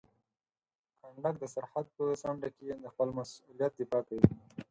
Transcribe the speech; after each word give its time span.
کنډک 0.99 1.35
د 1.39 1.45
سرحد 1.53 1.85
په 1.95 2.03
څنډه 2.21 2.49
کې 2.55 2.65
د 2.83 2.85
خپل 2.93 3.07
مسؤلیت 3.19 3.71
دفاع 3.75 4.01
کوي. 4.07 4.25